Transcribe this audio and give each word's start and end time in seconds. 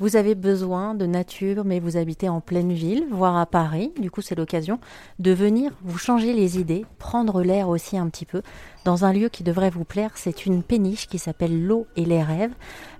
Vous 0.00 0.16
avez 0.16 0.34
besoin 0.34 0.96
de 0.96 1.06
nature, 1.06 1.64
mais 1.64 1.78
vous 1.78 1.96
habitez 1.96 2.28
en 2.28 2.40
pleine 2.40 2.72
ville, 2.72 3.06
voire 3.12 3.36
à 3.36 3.46
Paris. 3.46 3.92
Du 4.00 4.10
coup, 4.10 4.22
c'est 4.22 4.34
l'occasion 4.34 4.80
de 5.20 5.30
venir 5.30 5.70
vous 5.84 5.98
changer 5.98 6.32
les 6.32 6.58
idées, 6.58 6.84
prendre 6.98 7.42
l'air 7.42 7.68
aussi 7.68 7.96
un 7.96 8.08
petit 8.08 8.26
peu 8.26 8.42
dans 8.84 9.04
un 9.04 9.12
lieu 9.12 9.28
qui 9.28 9.44
devrait 9.44 9.70
vous 9.70 9.84
plaire. 9.84 10.10
C'est 10.16 10.46
une 10.46 10.64
péniche 10.64 11.06
qui 11.06 11.20
s'appelle 11.20 11.64
L'eau 11.64 11.86
et 11.94 12.04
les 12.04 12.24
rêves, 12.24 12.50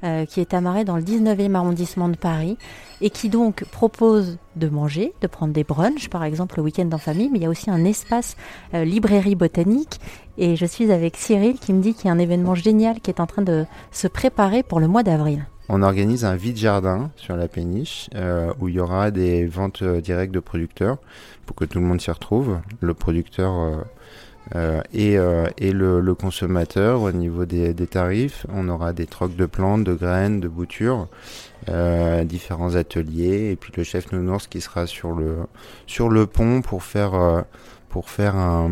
euh, 0.05 0.25
qui 0.25 0.41
est 0.41 0.55
amarrée 0.55 0.85
dans 0.85 0.95
le 0.95 1.03
19e 1.03 1.57
arrondissement 1.57 2.09
de 2.09 2.17
Paris 2.17 2.57
et 3.01 3.11
qui 3.11 3.29
donc 3.29 3.65
propose 3.65 4.39
de 4.55 4.69
manger, 4.69 5.15
de 5.21 5.27
prendre 5.27 5.53
des 5.53 5.65
brunchs, 5.65 6.09
par 6.09 6.23
exemple 6.23 6.59
le 6.59 6.63
week-end 6.63 6.89
en 6.93 6.99
famille, 6.99 7.29
mais 7.29 7.41
il 7.41 7.43
y 7.43 7.47
a 7.47 7.51
aussi 7.51 7.73
un 7.73 7.85
espace 7.85 8.37
euh, 8.73 8.85
librairie 8.85 9.35
botanique. 9.35 9.99
Et 10.39 10.55
je 10.55 10.65
suis 10.65 10.93
avec 10.93 11.17
Cyril 11.17 11.59
qui 11.59 11.73
me 11.73 11.83
dit 11.83 11.95
qu'il 11.95 12.07
y 12.07 12.09
a 12.09 12.13
un 12.13 12.21
événement 12.21 12.55
génial 12.55 13.01
qui 13.01 13.11
est 13.11 13.19
en 13.19 13.27
train 13.27 13.43
de 13.43 13.67
se 13.91 14.07
préparer 14.07 14.63
pour 14.63 14.79
le 14.79 14.87
mois 14.87 15.03
d'avril. 15.03 15.45
On 15.69 15.83
organise 15.83 16.25
un 16.27 16.37
vide 16.37 16.59
jardin 16.59 17.11
sur 17.17 17.37
la 17.37 17.49
péniche 17.49 18.11
euh, 18.15 18.53
où 18.61 18.69
il 18.69 18.75
y 18.75 18.81
aura 18.81 19.11
des 19.11 19.47
ventes 19.47 19.81
euh, 19.83 20.01
directes 20.01 20.35
de 20.35 20.41
producteurs 20.41 20.99
pour 21.47 21.57
que 21.57 21.65
tout 21.65 21.79
le 21.79 21.87
monde 21.87 22.01
s'y 22.01 22.11
retrouve. 22.11 22.59
Le 22.81 22.93
producteur 22.93 23.85
euh, 24.55 24.83
et, 24.93 25.17
le, 25.73 26.13
consommateur 26.13 27.01
au 27.01 27.13
niveau 27.13 27.47
des, 27.47 27.73
des, 27.73 27.87
tarifs. 27.87 28.47
On 28.53 28.69
aura 28.69 28.93
des 28.93 29.07
trocs 29.07 29.35
de 29.35 29.47
plantes, 29.47 29.85
de 29.85 29.95
graines, 29.95 30.41
de 30.41 30.49
boutures, 30.49 31.09
différents 32.25 32.75
ateliers 32.75 33.51
et 33.51 33.57
puis 33.57 33.73
le 33.75 33.85
chef 33.85 34.13
nounours 34.13 34.47
qui 34.47 34.61
sera 34.61 34.87
sur 34.87 35.13
le 35.13 35.39
sur 35.87 36.11
le 36.11 36.27
pont 36.27 36.61
pour 36.61 36.83
faire 36.83 37.45
pour 37.95 38.11
faire 38.11 38.35
un, 38.35 38.69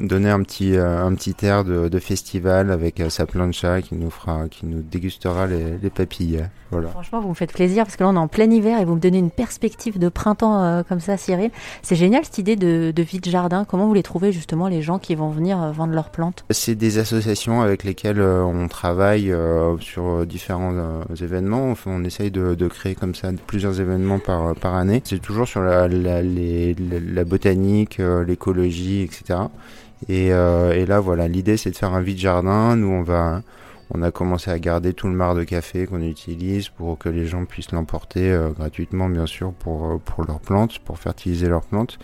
donner 0.00 0.30
un 0.30 0.40
petit 0.44 0.76
euh, 0.76 1.04
un 1.04 1.12
petit 1.16 1.34
air 1.44 1.64
de, 1.64 1.88
de 1.88 1.98
festival 1.98 2.70
avec 2.70 3.00
euh, 3.00 3.10
sa 3.10 3.26
plancha 3.26 3.82
qui 3.82 3.96
nous 3.96 4.08
fera 4.08 4.46
qui 4.48 4.66
nous 4.66 4.82
dégustera 4.82 5.48
les, 5.48 5.78
les 5.82 5.90
papilles. 5.90 6.44
Voilà. 6.70 6.88
Franchement, 6.90 7.20
vous 7.20 7.30
me 7.30 7.34
faites 7.34 7.52
plaisir 7.52 7.84
parce 7.84 7.96
que 7.96 8.04
là 8.04 8.10
on 8.10 8.14
est 8.14 8.18
en 8.18 8.28
plein 8.28 8.48
hiver 8.48 8.80
et 8.80 8.84
vous 8.84 8.94
me 8.94 9.00
donnez 9.00 9.18
une 9.18 9.32
perspective 9.32 9.98
de 9.98 10.08
printemps 10.08 10.62
euh, 10.62 10.82
comme 10.88 11.00
ça, 11.00 11.16
Cyril. 11.16 11.50
C'est 11.82 11.96
génial 11.96 12.24
cette 12.24 12.38
idée 12.38 12.54
de, 12.54 12.92
de 12.94 13.02
vide 13.02 13.26
jardin. 13.28 13.64
Comment 13.64 13.88
vous 13.88 13.94
les 13.94 14.04
trouvez 14.04 14.30
justement 14.30 14.68
les 14.68 14.80
gens 14.80 15.00
qui 15.00 15.16
vont 15.16 15.30
venir 15.30 15.58
vendre 15.72 15.92
leurs 15.92 16.10
plantes? 16.10 16.44
C'est 16.50 16.76
des 16.76 16.98
associations 16.98 17.62
avec 17.62 17.82
lesquelles 17.82 18.22
on 18.22 18.68
travaille 18.68 19.34
sur 19.80 20.24
différents 20.24 21.02
événements. 21.20 21.70
Enfin, 21.72 21.90
on 21.92 22.04
essaye 22.04 22.30
de, 22.30 22.54
de, 22.54 22.68
créer 22.68 22.94
comme 22.94 23.16
ça 23.16 23.30
plusieurs 23.46 23.80
événements 23.80 24.20
par 24.20 24.54
par 24.54 24.74
année. 24.76 25.02
C'est 25.04 25.20
toujours 25.20 25.48
sur 25.48 25.60
la, 25.62 25.88
la, 25.88 26.22
les, 26.22 26.74
la 26.74 27.24
botanique, 27.24 27.98
l'écologie 27.98 28.51
etc. 28.60 29.40
Et, 30.08 30.32
euh, 30.32 30.72
et 30.72 30.86
là, 30.86 31.00
voilà, 31.00 31.28
l'idée 31.28 31.56
c'est 31.56 31.70
de 31.70 31.76
faire 31.76 31.94
un 31.94 32.00
vide 32.00 32.18
jardin. 32.18 32.76
Nous, 32.76 32.88
on 32.88 33.02
va, 33.02 33.42
on 33.94 34.02
a 34.02 34.10
commencé 34.10 34.50
à 34.50 34.58
garder 34.58 34.94
tout 34.94 35.06
le 35.06 35.12
marc 35.12 35.36
de 35.36 35.44
café 35.44 35.86
qu'on 35.86 36.00
utilise 36.00 36.70
pour 36.70 36.98
que 36.98 37.08
les 37.08 37.26
gens 37.26 37.44
puissent 37.44 37.72
l'emporter 37.72 38.30
euh, 38.30 38.50
gratuitement, 38.50 39.08
bien 39.08 39.26
sûr, 39.26 39.52
pour 39.52 39.86
euh, 39.86 39.98
pour 39.98 40.24
leurs 40.24 40.40
plantes, 40.40 40.78
pour 40.78 40.98
fertiliser 40.98 41.48
leurs 41.48 41.64
plantes. 41.64 41.98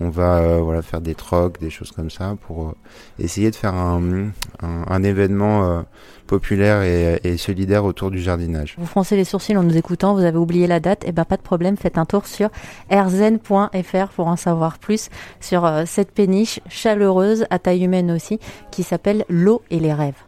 On 0.00 0.10
va 0.10 0.38
euh, 0.38 0.58
voilà 0.58 0.82
faire 0.82 1.00
des 1.00 1.14
trocs, 1.14 1.60
des 1.60 1.70
choses 1.70 1.92
comme 1.92 2.10
ça, 2.10 2.36
pour 2.46 2.74
essayer 3.18 3.50
de 3.50 3.56
faire 3.56 3.74
un, 3.74 4.30
un, 4.60 5.02
événement 5.02 5.84
populaire 6.26 6.82
et, 6.82 7.20
et, 7.24 7.36
solidaire 7.36 7.84
autour 7.84 8.10
du 8.10 8.18
jardinage. 8.18 8.74
Vous 8.78 8.86
froncez 8.86 9.16
les 9.16 9.24
sourcils 9.24 9.56
en 9.56 9.62
nous 9.62 9.76
écoutant, 9.76 10.14
vous 10.14 10.24
avez 10.24 10.36
oublié 10.36 10.66
la 10.66 10.78
date, 10.78 11.04
et 11.04 11.08
eh 11.08 11.12
ben 11.12 11.24
pas 11.24 11.36
de 11.36 11.42
problème, 11.42 11.76
faites 11.76 11.98
un 11.98 12.04
tour 12.04 12.26
sur 12.26 12.50
rzen.fr 12.90 14.08
pour 14.14 14.26
en 14.26 14.36
savoir 14.36 14.78
plus 14.78 15.08
sur 15.40 15.68
cette 15.86 16.12
péniche 16.12 16.60
chaleureuse 16.68 17.46
à 17.50 17.58
taille 17.58 17.84
humaine 17.84 18.10
aussi 18.10 18.38
qui 18.70 18.82
s'appelle 18.82 19.24
l'eau 19.28 19.62
et 19.70 19.80
les 19.80 19.94
rêves. 19.94 20.27